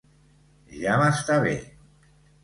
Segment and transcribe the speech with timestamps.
[0.83, 1.51] Ja m'està bé.